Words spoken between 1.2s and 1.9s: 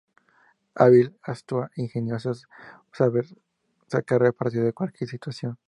astuta e